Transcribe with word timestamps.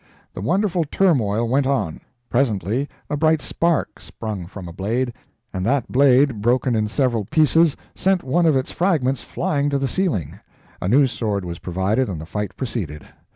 The 0.33 0.41
wonderful 0.41 0.83
turmoil 0.85 1.47
went 1.47 1.67
on 1.67 2.01
presently 2.27 2.89
a 3.07 3.15
bright 3.15 3.39
spark 3.39 3.99
sprung 3.99 4.47
from 4.47 4.67
a 4.67 4.73
blade, 4.73 5.13
and 5.53 5.63
that 5.63 5.91
blade 5.91 6.41
broken 6.41 6.73
in 6.75 6.87
several 6.87 7.25
pieces, 7.25 7.77
sent 7.93 8.23
one 8.23 8.47
of 8.47 8.55
its 8.55 8.71
fragments 8.71 9.21
flying 9.21 9.69
to 9.69 9.77
the 9.77 9.87
ceiling. 9.87 10.39
A 10.81 10.87
new 10.87 11.05
sword 11.05 11.45
was 11.45 11.59
provided 11.59 12.09
and 12.09 12.19
the 12.19 12.25
fight 12.25 12.57
proceeded. 12.57 13.05